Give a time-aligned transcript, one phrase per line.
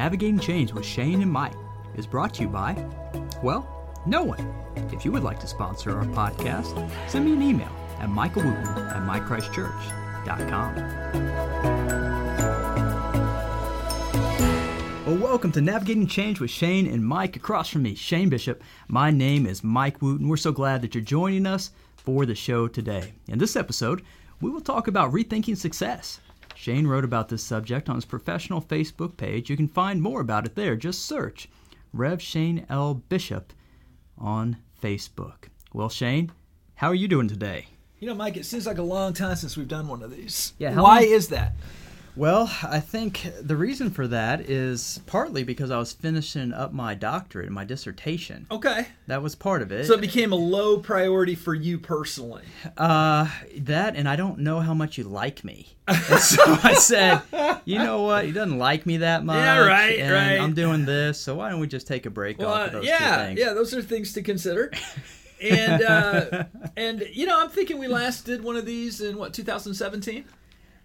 [0.00, 1.52] Navigating Change with Shane and Mike
[1.94, 2.72] is brought to you by,
[3.42, 3.68] well,
[4.06, 4.54] no one.
[4.90, 9.02] If you would like to sponsor our podcast, send me an email at michaelwooten at
[9.06, 10.74] mychristchurch.com.
[15.04, 17.36] Well, welcome to Navigating Change with Shane and Mike.
[17.36, 18.62] Across from me, Shane Bishop.
[18.88, 20.28] My name is Mike Wooten.
[20.28, 23.12] We're so glad that you're joining us for the show today.
[23.28, 24.00] In this episode,
[24.40, 26.20] we will talk about rethinking success.
[26.60, 29.48] Shane wrote about this subject on his professional Facebook page.
[29.48, 30.76] You can find more about it there.
[30.76, 31.48] Just search
[31.94, 32.92] Rev Shane L.
[32.92, 33.54] Bishop
[34.18, 35.44] on Facebook.
[35.72, 36.30] Well, Shane,
[36.74, 37.68] how are you doing today?
[37.98, 40.52] You know, Mike, it seems like a long time since we've done one of these.
[40.58, 41.54] Yeah, Why is that?
[42.16, 46.94] Well, I think the reason for that is partly because I was finishing up my
[46.94, 48.46] doctorate, and my dissertation.
[48.50, 48.86] Okay.
[49.06, 49.86] That was part of it.
[49.86, 52.42] So it became a low priority for you personally.
[52.76, 53.28] Uh,
[53.58, 55.68] that, and I don't know how much you like me.
[55.86, 57.22] And so I said,
[57.64, 58.24] you know what?
[58.24, 59.36] He doesn't like me that much.
[59.36, 60.40] Yeah, right, and right.
[60.40, 62.82] I'm doing this, so why don't we just take a break off of Well, those
[62.82, 63.40] two yeah, things?
[63.40, 64.72] yeah, those are things to consider.
[65.40, 66.44] and uh,
[66.76, 70.24] and you know, I'm thinking we last did one of these in what 2017.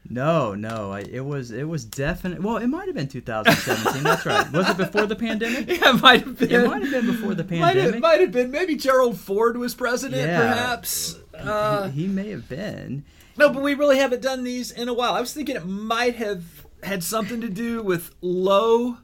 [0.07, 2.41] No, no, I, it was it was definite.
[2.41, 4.03] Well, it might have been 2017.
[4.03, 4.51] that's right.
[4.51, 5.67] Was it before the pandemic?
[5.81, 6.51] Yeah, it might have been.
[6.51, 8.51] It might have been before the Might have, might have been.
[8.51, 10.39] Maybe Gerald Ford was president, Yeah.
[10.53, 11.17] perhaps.
[11.33, 13.03] Uh, he, he may have been.
[13.37, 15.13] no, but we really haven't done these in a while.
[15.13, 16.43] I was thinking it might have
[16.83, 18.97] had something to do with low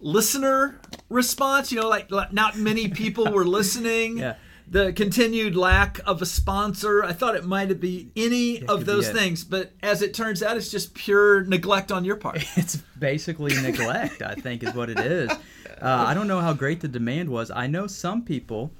[0.00, 1.70] listener response.
[1.72, 4.18] You know, like, like not many people were listening.
[4.22, 4.34] Yeah.
[4.68, 7.04] The continued lack of a sponsor.
[7.04, 10.70] I thought it might be any of those things, but as it turns out, it's
[10.70, 12.44] just pure neglect on your part.
[12.56, 15.30] It's basically neglect, I think, is what it is.
[15.30, 15.36] Uh,
[15.82, 17.50] I don't know how great the demand was.
[17.50, 18.70] I know some people.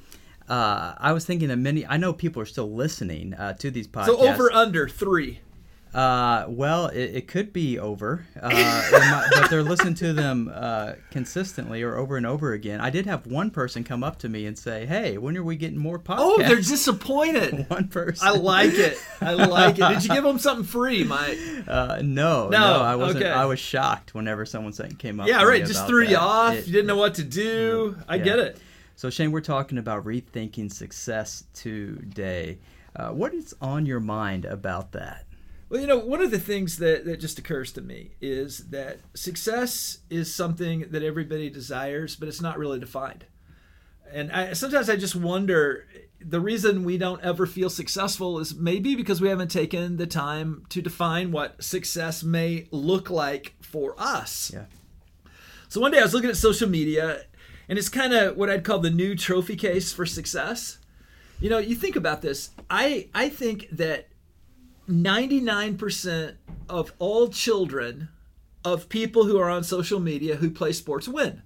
[0.48, 1.86] Uh, I was thinking that many.
[1.86, 4.06] I know people are still listening uh, to these podcasts.
[4.06, 5.40] So over under three.
[5.94, 10.92] Uh, well, it, it could be over, uh, might- but they're listening to them uh,
[11.10, 12.80] consistently or over and over again.
[12.80, 15.54] I did have one person come up to me and say, "Hey, when are we
[15.56, 17.66] getting more podcasts?" Oh, they're disappointed.
[17.70, 18.26] one person.
[18.26, 18.96] I like it.
[19.20, 19.86] I like it.
[19.88, 21.38] Did you give them something free, Mike?
[21.68, 23.24] Uh, no, no, No, I wasn't.
[23.24, 23.32] okay.
[23.32, 25.28] I was shocked whenever someone came up.
[25.28, 25.66] Yeah, to me right.
[25.66, 26.54] Just threw you off.
[26.54, 27.98] It- you didn't know what to do.
[28.08, 28.56] I get it.
[28.96, 32.58] So Shane, we're talking about rethinking success today.
[32.96, 35.24] Uh, what is on your mind about that?
[35.72, 38.98] Well, you know, one of the things that, that just occurs to me is that
[39.14, 43.24] success is something that everybody desires, but it's not really defined.
[44.12, 45.86] And I, sometimes I just wonder
[46.20, 50.66] the reason we don't ever feel successful is maybe because we haven't taken the time
[50.68, 54.50] to define what success may look like for us.
[54.52, 54.66] Yeah.
[55.70, 57.22] So one day I was looking at social media,
[57.66, 60.76] and it's kind of what I'd call the new trophy case for success.
[61.40, 62.50] You know, you think about this.
[62.68, 64.11] I I think that
[64.88, 66.34] 99%
[66.68, 68.08] of all children
[68.64, 71.42] of people who are on social media who play sports win.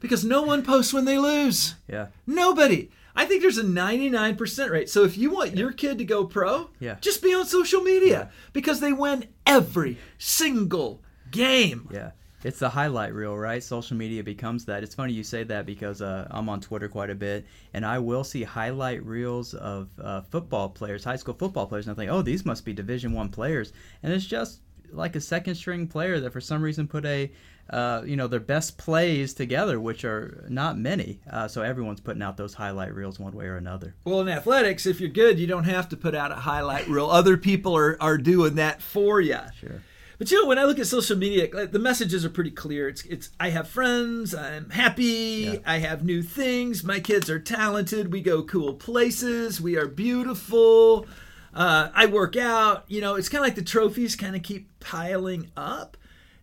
[0.00, 1.74] Because no one posts when they lose.
[1.88, 2.08] Yeah.
[2.26, 2.90] Nobody.
[3.16, 4.88] I think there's a 99% rate.
[4.88, 6.96] So if you want your kid to go pro, Yeah.
[7.00, 11.88] just be on social media because they win every single game.
[11.92, 12.12] Yeah.
[12.44, 13.62] It's the highlight reel, right?
[13.62, 14.84] Social media becomes that.
[14.84, 17.98] It's funny you say that because uh, I'm on Twitter quite a bit, and I
[17.98, 22.10] will see highlight reels of uh, football players, high school football players, and I think,
[22.12, 23.72] oh, these must be Division One players,
[24.02, 24.60] and it's just
[24.92, 27.30] like a second string player that for some reason put a,
[27.70, 31.20] uh, you know, their best plays together, which are not many.
[31.30, 33.94] Uh, so everyone's putting out those highlight reels one way or another.
[34.04, 37.10] Well, in athletics, if you're good, you don't have to put out a highlight reel.
[37.10, 39.38] Other people are, are doing that for you.
[39.60, 39.82] Sure.
[40.18, 42.88] But you know, when I look at social media, like, the messages are pretty clear.
[42.88, 45.04] It's it's I have friends, I'm happy,
[45.52, 45.58] Yeah.
[45.64, 51.06] I have new things, my kids are talented, we go cool places, we are beautiful.
[51.54, 52.84] Uh, I work out.
[52.88, 55.96] You know, it's kind of like the trophies kind of keep piling up.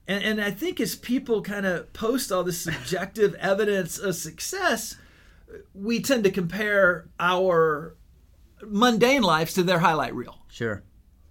[0.07, 4.96] And, and I think as people kind of post all this subjective evidence of success,
[5.74, 7.96] we tend to compare our
[8.63, 10.81] mundane lives to their highlight reel Sure.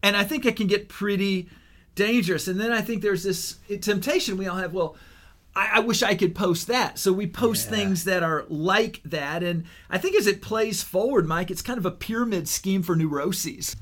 [0.02, 1.48] and I think it can get pretty
[1.94, 2.48] dangerous.
[2.48, 4.72] And then I think there's this temptation we all have.
[4.72, 4.96] Well,
[5.56, 6.98] I, I wish I could post that.
[6.98, 7.76] So we post Yeah.
[7.76, 9.42] things that are like that.
[9.42, 12.96] And I think as it plays forward, Mike, it's kind of a pyramid scheme for
[12.96, 13.76] neuroses.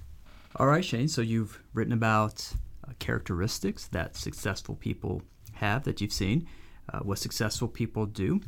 [0.57, 1.09] All right, Shane.
[1.09, 2.53] So you've written about
[2.87, 5.23] uh, characteristics that successful people
[5.55, 6.47] have that you've seen,
[6.93, 8.41] uh, what successful people do.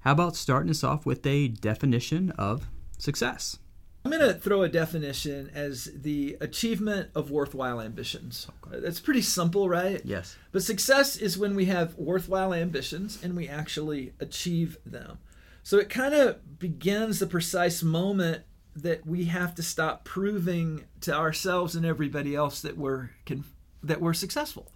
[0.00, 2.66] How about starting us off with a definition of
[2.98, 3.58] success?
[4.04, 8.46] I'm going to throw a definition as the achievement of worthwhile ambitions.
[8.70, 10.02] That's pretty simple, right?
[10.04, 10.36] Yes.
[10.52, 15.18] But success is when we have worthwhile ambitions and we actually achieve them.
[15.62, 18.42] So it kind of begins the precise moment
[18.76, 23.44] that we have to stop proving to ourselves and everybody else that we're can,
[23.82, 24.70] that we're successful.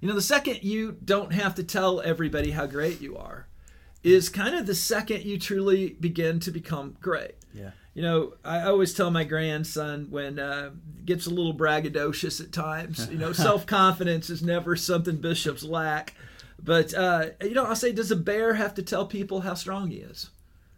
[0.00, 3.48] You know, the second you don't have to tell everybody how great you are
[4.02, 7.34] is kind of the second you truly begin to become great.
[7.54, 7.70] Yeah.
[7.98, 10.70] You know, I always tell my grandson when uh,
[11.04, 13.08] gets a little braggadocious at times.
[13.10, 16.14] You know, self confidence is never something bishops lack.
[16.62, 19.90] But uh, you know, I'll say, does a bear have to tell people how strong
[19.90, 20.30] he is?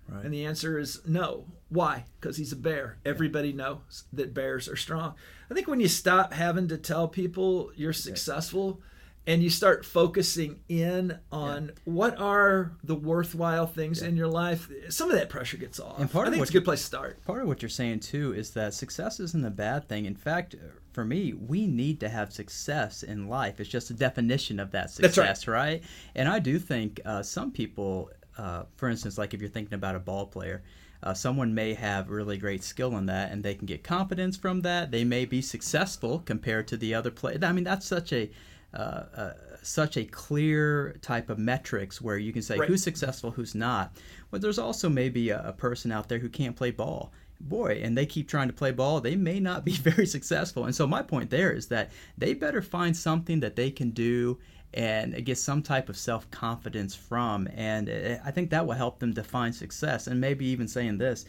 [0.09, 0.25] Right.
[0.25, 1.45] And the answer is no.
[1.69, 2.05] Why?
[2.19, 2.97] Because he's a bear.
[3.05, 5.13] Everybody knows that bears are strong.
[5.51, 8.81] I think when you stop having to tell people you're successful
[9.27, 11.73] and you start focusing in on yeah.
[11.85, 14.09] what are the worthwhile things yeah.
[14.09, 15.99] in your life, some of that pressure gets off.
[15.99, 17.25] And part I think it's a good place to start.
[17.25, 20.07] Part of what you're saying too is that success isn't a bad thing.
[20.07, 20.57] In fact,
[20.93, 23.61] for me, we need to have success in life.
[23.61, 25.57] It's just a definition of that success, right.
[25.57, 25.83] right.
[26.15, 29.95] And I do think uh, some people, uh, for instance, like if you're thinking about
[29.95, 30.63] a ball player,
[31.03, 34.61] uh, someone may have really great skill in that, and they can get confidence from
[34.63, 34.91] that.
[34.91, 37.39] They may be successful compared to the other player.
[37.43, 38.31] I mean, that's such a
[38.73, 39.33] uh, uh,
[39.63, 42.69] such a clear type of metrics where you can say right.
[42.69, 43.97] who's successful, who's not.
[44.31, 47.13] But there's also maybe a, a, person out there who can't play ball.
[47.41, 50.67] Boy, and they keep trying to play ball, they may not be very successful.
[50.67, 54.39] And so my point there is that they better find something that they can do
[54.73, 57.49] and get some type of self confidence from.
[57.55, 60.07] And uh, I think that will help them define success.
[60.07, 61.25] And maybe even saying this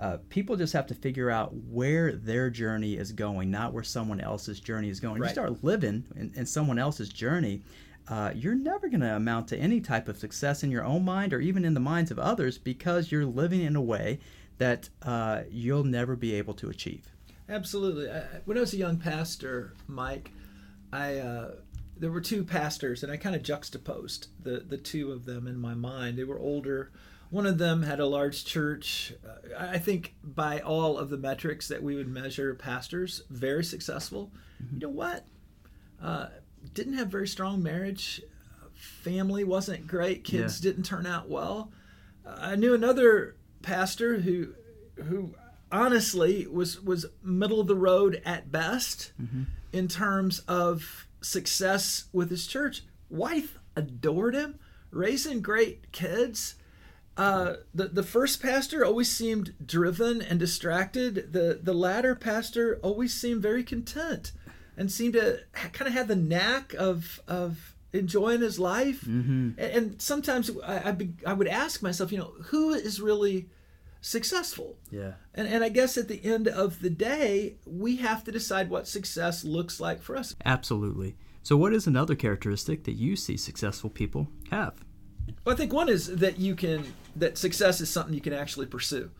[0.00, 4.20] uh, people just have to figure out where their journey is going, not where someone
[4.20, 5.20] else's journey is going.
[5.20, 5.28] Right.
[5.28, 7.62] You start living in, in someone else's journey,
[8.08, 11.32] uh, you're never going to amount to any type of success in your own mind
[11.32, 14.18] or even in the minds of others because you're living in a way
[14.58, 17.12] that uh, you'll never be able to achieve.
[17.48, 18.10] Absolutely.
[18.10, 20.30] I, when I was a young pastor, Mike,
[20.92, 21.50] I uh,
[21.98, 25.58] there were two pastors, and I kind of juxtaposed the the two of them in
[25.58, 26.18] my mind.
[26.18, 26.90] They were older
[27.30, 29.12] one of them had a large church.
[29.26, 34.30] Uh, I think by all of the metrics that we would measure pastors, very successful.
[34.62, 34.74] Mm-hmm.
[34.74, 35.26] You know what?
[36.02, 36.28] Uh,
[36.72, 38.22] didn't have very strong marriage.
[38.74, 40.24] Family wasn't great.
[40.24, 40.70] Kids yeah.
[40.70, 41.72] didn't turn out well.
[42.24, 44.54] Uh, I knew another pastor who,
[44.96, 45.34] who
[45.72, 49.44] honestly was was middle of the road at best mm-hmm.
[49.72, 52.84] in terms of success with his church.
[53.08, 54.58] Wife adored him,
[54.90, 56.56] raising great kids
[57.16, 61.32] uh, the the first pastor always seemed driven and distracted.
[61.32, 64.32] The the latter pastor always seemed very content,
[64.76, 65.40] and seemed to
[65.72, 69.00] kind of have the knack of of enjoying his life.
[69.02, 69.52] Mm-hmm.
[69.58, 73.48] And, and, sometimes I I, be, I would ask myself, you know, who is really
[74.02, 74.76] successful?
[74.90, 75.12] Yeah.
[75.34, 78.86] And and I guess at the end of the day, we have to decide what
[78.86, 80.36] success looks like for us.
[80.44, 81.16] Absolutely.
[81.42, 84.84] So, what is another characteristic that you see successful people have?
[85.44, 86.84] Well, I think one is that you can
[87.16, 89.10] that success is something you can actually pursue.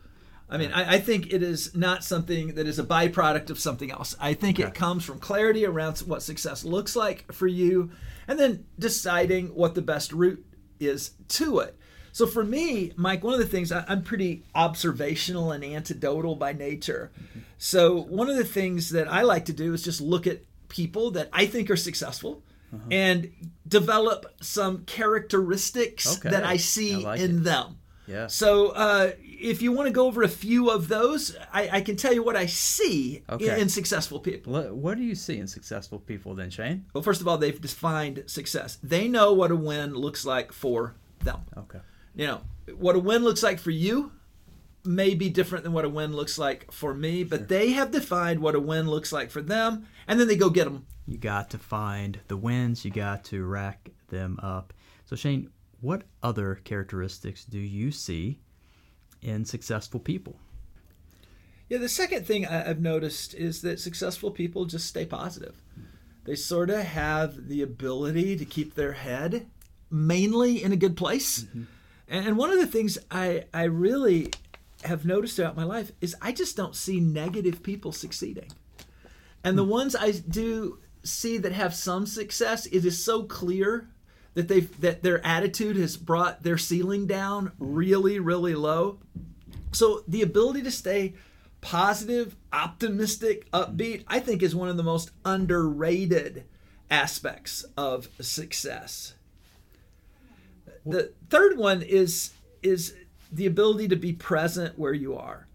[0.49, 3.91] I mean, I, I, think it is not something that is a byproduct of something
[3.91, 4.14] else.
[4.20, 7.91] I think it comes from clarity around what success looks like for you,
[8.29, 10.44] and then deciding what the best route
[10.79, 11.76] is to it.
[12.12, 16.52] So for me, Mike, one of the things I, am pretty observational and anecdotal by
[16.52, 17.11] nature.
[17.19, 17.41] Mm-hmm.
[17.59, 21.11] So one of the things that I like to do is just look at people
[21.11, 22.43] that I think are successful
[22.75, 22.85] uh-huh.
[22.91, 23.33] and
[23.67, 26.31] develop some characteristics okay.
[26.31, 27.45] that I see I like in it.
[27.45, 27.79] them.
[28.07, 28.29] Yeah.
[28.29, 31.97] So uh, if you want to go over a few of those, I, I can
[31.97, 33.55] tell you what I see okay.
[33.55, 34.63] in, in, successful people.
[34.75, 36.87] What do you see in successful people then, Shane?
[36.93, 38.79] Well, first of all, they've defined success.
[38.83, 41.40] They know what a win looks like for them.
[41.57, 41.81] Okay.
[42.14, 42.40] You know,
[42.79, 44.12] what a win looks like for you
[44.87, 47.47] may be different than what a win looks like for me, but sure.
[47.47, 50.64] they have defined what a win looks like for them, and then they go get
[50.64, 50.87] them.
[51.07, 54.73] You got to find the wins, you got to rack them up.
[55.05, 55.50] So, Shane,
[55.81, 58.38] what other characteristics do you see
[59.23, 60.38] in successful people?
[61.69, 65.61] Yeah, the second thing I've noticed is that successful people just stay positive.
[66.25, 69.47] They sort of have the ability to keep their head
[69.90, 71.43] mainly in a good place.
[71.43, 71.62] Mm-hmm.
[72.09, 74.31] And one of the things I, I really
[74.85, 78.50] have noticed throughout my life is I just don't see negative people succeeding.
[79.45, 79.71] And the hmm.
[79.71, 83.88] ones I do see that have some success, it is so clear
[84.35, 88.99] that they that their attitude has brought their ceiling down really really low.
[89.73, 91.14] So the ability to stay
[91.61, 96.45] positive, optimistic, upbeat, I think is one of the most underrated
[96.90, 99.14] aspects of success.
[100.85, 102.95] The third one is is
[103.37, 105.47] the ability to be present where you are.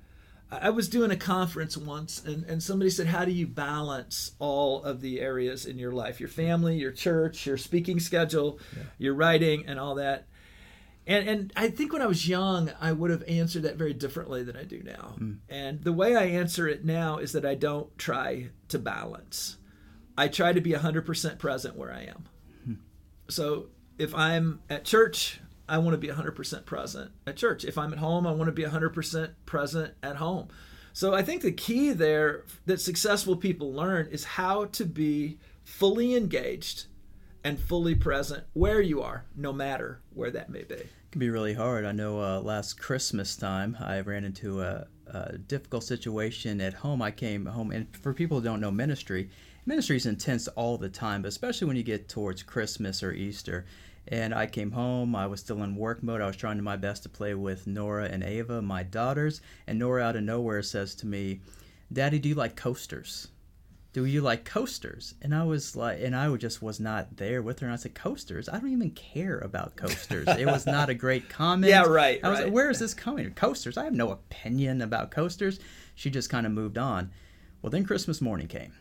[0.51, 4.83] I was doing a conference once, and, and somebody said, How do you balance all
[4.83, 6.19] of the areas in your life?
[6.19, 8.83] Your family, your church, your speaking schedule, yeah.
[8.97, 10.27] your writing, and all that.
[11.07, 14.43] And, and I think when I was young, I would have answered that very differently
[14.43, 15.15] than I do now.
[15.19, 15.38] Mm.
[15.50, 19.57] And the way I answer it now is that I don't try to balance.
[20.17, 22.25] I try to be 100% present where I am.
[23.31, 25.39] So if I'm at church,
[25.71, 27.63] I want to be 100% present at church.
[27.63, 30.49] If I'm at home, I want to be 100% present at home.
[30.91, 36.13] So I think the key there that successful people learn is how to be fully
[36.13, 36.87] engaged
[37.45, 40.75] and fully present where you are, no matter where that may be.
[40.75, 41.85] It can be really hard.
[41.85, 47.01] I know uh, last Christmas time I ran into a, a, difficult situation at home.
[47.01, 49.29] I came home, and for people who don't know ministry,
[49.65, 53.65] ministry is intense all the time, but especially when you get towards Christmas or Easter.
[54.08, 55.15] And I came home.
[55.15, 56.22] I was still in work mode.
[56.22, 59.41] I was trying my best to play with Nora and Ava, my daughters.
[59.67, 61.41] And Nora, out of nowhere, says to me,
[61.93, 63.27] "Daddy, do you like coasters?"
[63.93, 65.15] do you like coasters?
[65.22, 67.67] And I was like, and I just was not there with her.
[67.67, 68.48] And I said, coasters?
[68.48, 70.27] I don't even care about coasters.
[70.27, 71.70] it was not a great comment.
[71.70, 72.20] Yeah, right.
[72.24, 72.46] I was right.
[72.46, 73.29] like, where is this coming?
[73.34, 73.77] Coasters?
[73.77, 75.60] I have no opinion about coasters.
[75.96, 77.12] She just kind of moved on.
[77.62, 78.74] Well, then Christmas morning came.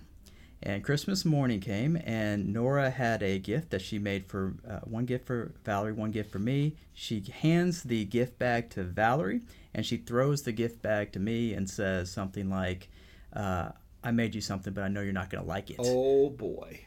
[0.62, 5.06] And Christmas morning came, and Nora had a gift that she made for uh, one
[5.06, 6.76] gift for Valerie, one gift for me.
[6.92, 9.40] She hands the gift bag to Valerie,
[9.72, 12.90] and she throws the gift bag to me and says something like,
[13.32, 13.70] uh,
[14.04, 15.76] I made you something, but I know you're not going to like it.
[15.78, 16.80] Oh, boy.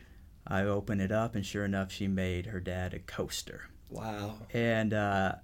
[0.45, 3.69] I open it up, and sure enough, she made her dad a coaster.
[3.89, 4.35] Wow.
[4.53, 5.35] And, uh,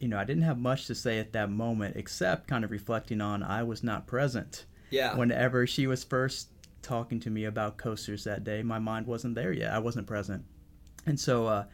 [0.00, 3.22] you know, I didn't have much to say at that moment except kind of reflecting
[3.22, 4.66] on I was not present.
[4.90, 5.16] Yeah.
[5.16, 6.48] Whenever she was first
[6.84, 9.72] talking to me about coasters that day, my mind wasn't there yet.
[9.72, 10.44] I wasn't present.
[11.06, 11.64] And so, uh,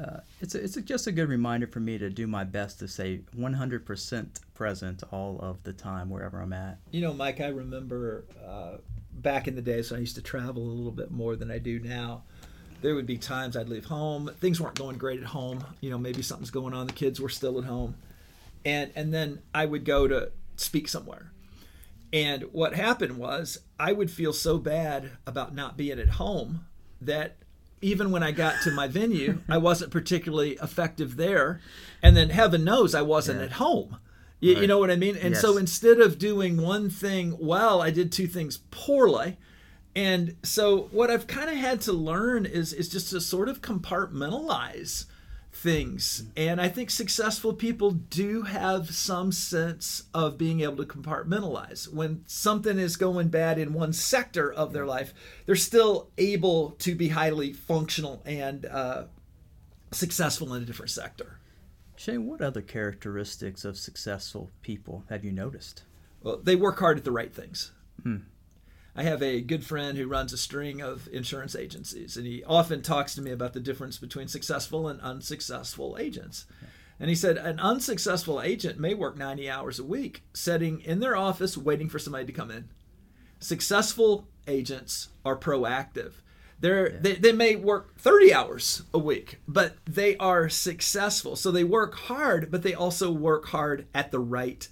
[0.00, 2.78] uh, it's a, it's a, just a good reminder for me to do my best
[2.78, 6.78] to say 100% present all of the time wherever I'm at.
[6.92, 8.76] You know, Mike, I remember uh,
[9.12, 11.58] back in the days when I used to travel a little bit more than I
[11.58, 12.22] do now.
[12.80, 14.30] There would be times I'd leave home.
[14.38, 15.64] Things weren't going great at home.
[15.80, 16.86] You know, maybe something's going on.
[16.86, 17.96] The kids were still at home,
[18.64, 21.32] and and then I would go to speak somewhere.
[22.12, 26.66] And what happened was I would feel so bad about not being at home
[27.00, 27.36] that
[27.80, 31.60] even when I got to my venue, I wasn't particularly effective there.
[32.02, 33.46] And then heaven knows I wasn't yeah.
[33.46, 33.98] at home.
[34.40, 34.62] You, right.
[34.62, 35.16] you, know what I mean?
[35.16, 35.40] And yes.
[35.40, 39.36] so instead of doing one thing well, I did two things poorly.
[39.96, 43.62] And so what I've kind of had to learn is is just to sort of
[43.62, 45.06] compartmentalize
[45.52, 46.24] things.
[46.36, 51.92] And I think successful people do have some sense of being able to compartmentalize.
[51.92, 55.12] When something is going bad in one sector of their life,
[55.46, 59.04] they're still able to be highly functional and uh,
[59.90, 61.38] successful in a different sector.
[61.96, 65.82] Shane, what other characteristics of successful people have you noticed?
[66.22, 67.72] Well, they work hard at the right things.
[68.02, 68.18] Hmm.
[68.98, 72.82] I have a good friend who runs a string of insurance agencies, and he often
[72.82, 76.46] talks to me about the difference between successful and unsuccessful agents.
[76.98, 81.14] And he said an unsuccessful agent may work 90 hours a week, sitting in their
[81.14, 82.70] office waiting for somebody to come in.
[83.38, 86.14] Successful agents are proactive.
[86.58, 86.98] They're, yeah.
[87.00, 91.36] they, they may work 30 hours a week, but they are successful.
[91.36, 94.66] So they work hard, but they also work hard at the right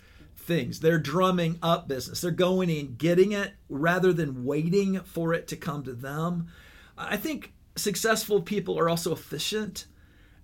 [0.46, 0.80] things.
[0.80, 2.20] They're drumming up business.
[2.20, 6.48] They're going and getting it rather than waiting for it to come to them.
[6.96, 9.86] I think successful people are also efficient.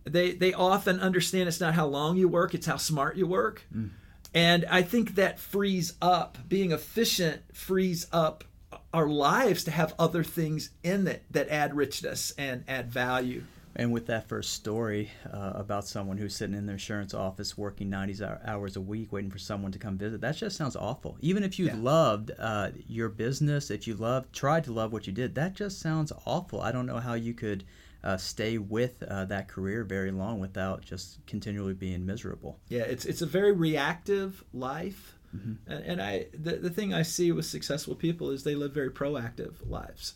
[0.05, 3.63] They they often understand it's not how long you work, it's how smart you work.
[3.75, 3.91] Mm.
[4.35, 8.45] And I think that frees up being efficient frees up
[8.93, 13.43] our lives to have other things in it that add richness and add value.
[13.75, 17.89] And with that first story uh, about someone who's sitting in their insurance office working
[17.89, 21.17] 90 hours a week waiting for someone to come visit, that just sounds awful.
[21.21, 21.77] Even if you yeah.
[21.77, 25.81] loved uh, your business, if you loved, tried to love what you did, that just
[25.81, 26.61] sounds awful.
[26.61, 27.65] I don't know how you could
[28.05, 32.59] uh, stay with uh, that career very long without just continually being miserable.
[32.69, 35.17] Yeah, it's it's a very reactive life.
[35.35, 35.73] Mm-hmm.
[35.73, 38.91] And, and I the, the thing I see with successful people is they live very
[38.91, 40.15] proactive lives.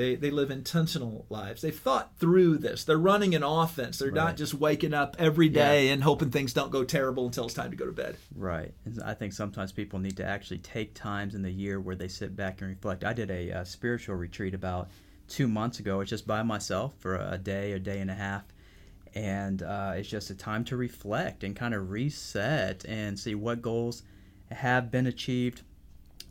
[0.00, 1.60] They, they live intentional lives.
[1.60, 2.84] They've thought through this.
[2.84, 3.98] They're running an offense.
[3.98, 4.14] They're right.
[4.14, 5.92] not just waking up every day yeah.
[5.92, 8.16] and hoping things don't go terrible until it's time to go to bed.
[8.34, 8.72] Right.
[8.86, 12.08] And I think sometimes people need to actually take times in the year where they
[12.08, 13.04] sit back and reflect.
[13.04, 14.88] I did a, a spiritual retreat about
[15.28, 16.00] two months ago.
[16.00, 18.44] It's just by myself for a day, a day and a half.
[19.14, 23.60] And uh, it's just a time to reflect and kind of reset and see what
[23.60, 24.02] goals
[24.50, 25.60] have been achieved,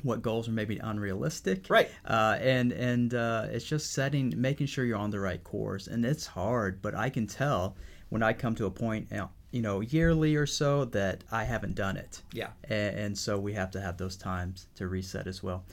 [0.04, 1.68] what goals are maybe unrealistic.
[1.70, 1.90] Right.
[2.06, 6.06] Uh, and and uh, it's just setting making sure you're on the right course and
[6.06, 7.76] it's hard but i can tell
[8.10, 9.08] when i come to a point
[9.52, 12.22] you know yearly or so that i haven't done it.
[12.34, 12.50] Yeah.
[12.64, 15.66] And, and so we have to have those times to reset as well.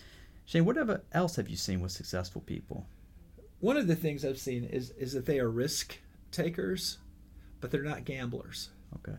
[0.44, 2.86] Shane whatever else have you seen with successful people?
[3.60, 5.98] One of the things i've seen is is that they are risk
[6.30, 6.98] takers
[7.60, 8.70] but they're not gamblers.
[8.96, 9.18] Okay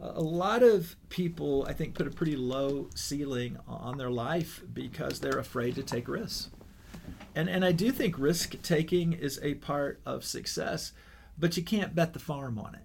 [0.00, 5.18] a lot of people, I think, put a pretty low ceiling on their life because
[5.20, 6.50] they're afraid to take risks.
[7.34, 10.92] And, and I do think risk taking is a part of success.
[11.38, 12.80] but you can't bet the farm on it.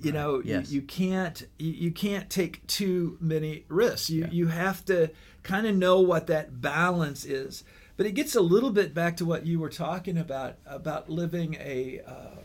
[0.00, 0.70] You know, Yes.
[0.70, 4.10] you, you can't you, you can't take too many risks.
[4.10, 4.30] You Yeah.
[4.30, 5.10] you have to
[5.42, 7.64] kind of know what that balance is.
[7.96, 11.54] But it gets a little bit back to what you were talking about about living
[11.58, 12.36] a uh,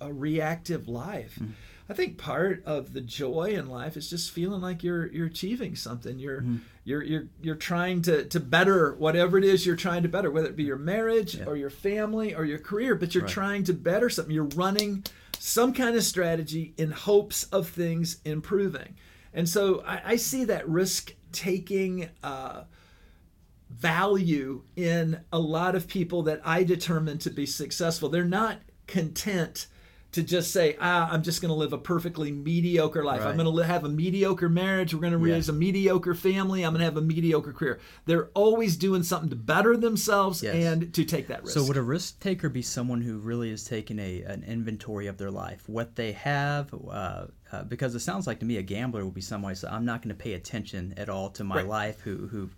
[0.00, 1.36] a reactive life.
[1.40, 1.52] Mm-hmm.
[1.92, 5.76] I think part of the joy in life is just feeling like you're you're achieving
[5.76, 6.18] something.
[6.18, 6.56] You're Mm-hmm.
[6.84, 10.46] you're you're you're trying to to better whatever it is you're trying to better, whether
[10.48, 11.44] it be your marriage Yeah.
[11.44, 13.32] or your family or your career, but you're Right.
[13.32, 14.34] trying to better something.
[14.34, 15.04] You're running
[15.38, 18.94] some kind of strategy in hopes of things improving.
[19.34, 22.62] And so I, I see that risk taking uh,
[23.68, 28.08] value in a lot of people that I determine to be successful.
[28.08, 29.66] They're not content
[30.12, 33.22] to just say, ah, I'm just going to live a perfectly mediocre life.
[33.22, 34.92] I'm going to have a mediocre marriage.
[34.94, 35.34] We're going to Yeah.
[35.36, 36.62] raise a mediocre family.
[36.64, 37.80] I'm going to have a mediocre career.
[38.04, 40.54] They're always doing something to better themselves Yes.
[40.54, 41.54] and to take that risk.
[41.54, 45.16] So would a risk taker be someone who really is taking a an inventory of
[45.16, 46.74] their life, what they have?
[46.74, 49.70] Uh, uh, because it sounds like to me a gambler would be someone who says,
[49.72, 51.66] "I'm not going to pay attention at all to my Right.
[51.68, 52.50] life." Who who,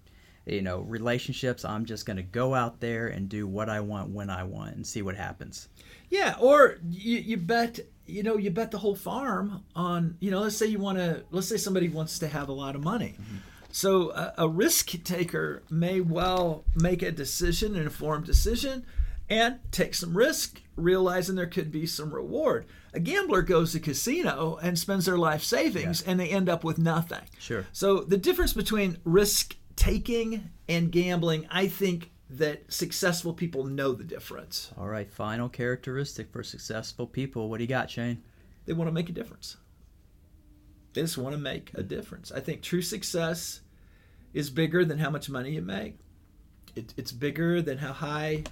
[0.46, 1.64] you know, relationships.
[1.64, 4.74] I'm just going to go out there and do what I want when I want
[4.76, 5.68] and see what happens.
[6.14, 10.42] Yeah, or you, you bet you know you bet the whole farm on you know
[10.42, 13.16] let's say you want to let's say somebody wants to have a lot of money.
[13.20, 13.36] Mm-hmm.
[13.72, 18.86] So a, a risk taker may well make a decision, an informed decision,
[19.28, 22.66] and take some risk, realizing there could be some reward.
[22.92, 26.78] A gambler goes to casino and spends their life savings, and they end up with
[26.78, 27.22] nothing.
[27.40, 27.66] Sure.
[27.72, 34.04] So the difference between risk taking and gambling, I think that successful people know the
[34.04, 34.72] difference.
[34.78, 37.48] All right, final characteristic for successful people.
[37.48, 38.22] What do you got, Shane?
[38.66, 39.56] They want to make a difference.
[40.92, 42.32] They just want to make a difference.
[42.32, 43.60] I think true success
[44.32, 45.98] is bigger than how much money you make.
[46.76, 48.44] It, it's bigger than how high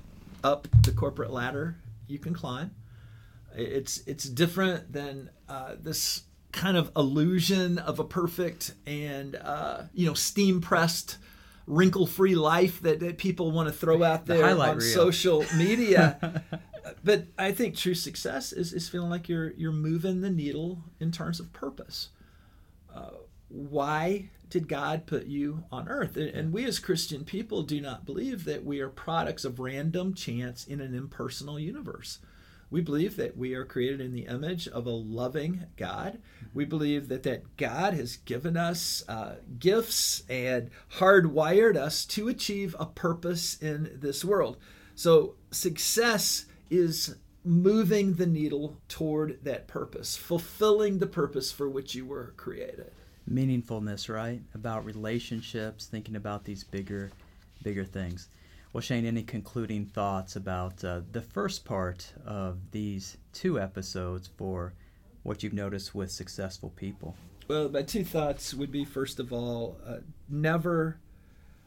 [0.45, 1.77] up the corporate ladder
[2.09, 2.75] you can climb.
[3.55, 6.23] It's it's different than uh, this
[6.53, 11.19] kind of illusion of a perfect and uh, you know steam pressed
[11.67, 14.95] wrinkle free life that, that people want to throw out The there highlight on reel.
[14.95, 16.43] social media
[17.05, 21.11] but I think true success is, is feeling like you're you're moving the needle in
[21.11, 22.09] terms of purpose.
[22.95, 23.11] Uh,
[23.49, 26.17] why did God put you on earth?
[26.17, 30.15] And, and we as Christian people do not believe that we are products of random
[30.15, 32.19] chance in an impersonal universe.
[32.73, 36.19] We believe that we are created in the image of a loving God.
[36.55, 42.75] We believe that that God has given us uh, gifts and hardwired us to achieve
[42.81, 44.57] a purpose in this world.
[44.95, 52.07] So success is moving the needle toward that purpose, fulfilling the purpose for which you
[52.07, 52.91] were created.
[53.31, 54.41] meaningfulness, right?
[54.55, 57.11] About relationships, thinking about these bigger,
[57.63, 58.29] bigger things.
[58.73, 64.73] Well, Shane, any concluding thoughts about uh, the first part of these two episodes for
[65.25, 67.15] what you've noticed with successful people?
[67.49, 70.99] Well, my two thoughts would be first of all, uh, never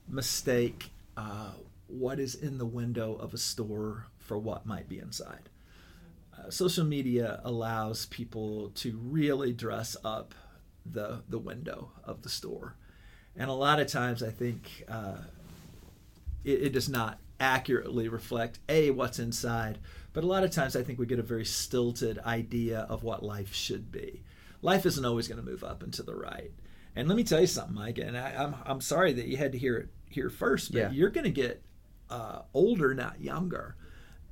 [0.09, 1.51] mistake uh,
[1.85, 5.49] what is in the window of a store for what might be inside.
[6.35, 10.33] Uh, social media allows people to really dress up
[10.87, 12.75] the the window of the store,
[13.35, 15.17] and a lot of times I think uh,
[16.45, 19.79] it, it does not accurately reflect a what's inside,
[20.13, 23.23] but a lot of times I think we get a very stilted idea of what
[23.23, 24.21] life should be.
[24.61, 26.51] Life isn't always going to move up and to the right.
[26.95, 27.97] And let me tell you something, Mike.
[27.97, 30.91] And I, I'm I'm sorry that you had to hear it here first, but Yeah.
[30.91, 31.61] you're going to get
[32.09, 33.75] uh, older, not younger.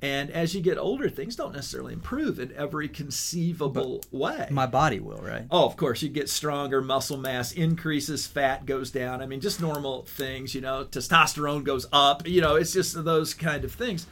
[0.04, 4.48] And as you get older, things don't necessarily improve in every conceivable way.
[4.50, 5.46] My body will, right?
[5.50, 9.22] Oh, of course, you get stronger, muscle mass increases, fat goes down.
[9.22, 13.32] I mean, just normal things, you know, testosterone goes up, you know, it's just those
[13.32, 14.06] kind of things.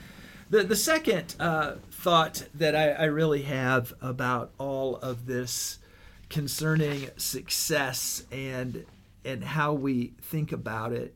[0.49, 5.79] The, the second uh, thought that I, I really have about all of this
[6.31, 8.87] concerning success and
[9.27, 11.15] and how we think about it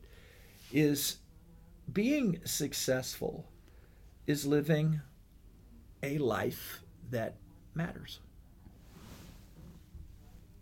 [0.71, 1.17] is
[1.91, 3.47] being successful
[4.27, 5.01] is living
[6.03, 7.35] a life that
[7.73, 8.19] matters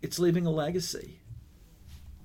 [0.06, 1.18] it's leaving a legacy.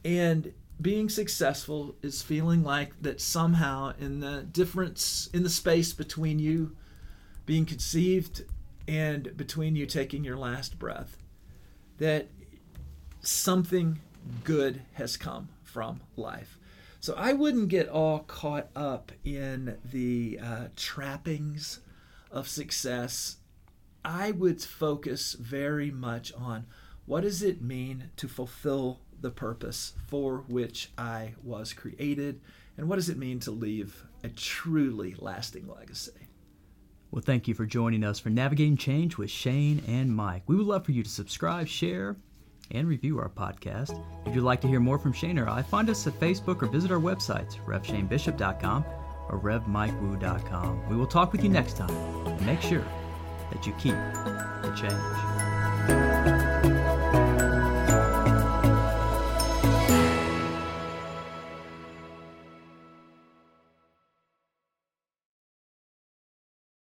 [0.05, 6.37] And being successful is feeling like that somehow in the difference in the space between
[6.37, 6.75] you
[7.47, 8.43] being conceived
[8.87, 11.17] and between you taking your last breath,
[11.97, 12.27] that
[13.21, 13.99] something
[14.43, 16.59] good has come from life.
[17.01, 21.79] So I wouldn't get all caught up in the uh, trappings
[22.29, 23.37] of success.
[24.05, 26.67] I would focus very much on
[27.07, 32.39] what does it mean to fulfill the purpose for which I was created,
[32.77, 36.27] and what does it mean to leave a truly lasting legacy?
[37.09, 40.43] Well, thank you for joining us for Navigating Change with Shane and Mike.
[40.45, 42.15] We would love for you to subscribe, share,
[42.73, 44.01] and review our podcast.
[44.25, 46.67] If you'd like to hear more from Shane or I, find us at Facebook or
[46.67, 48.85] visit our websites, revshanebishop.com
[49.29, 50.89] or revmikewu.com.
[50.89, 51.95] We will talk with you next time
[52.27, 52.85] and make sure
[53.51, 56.50] that you keep the change.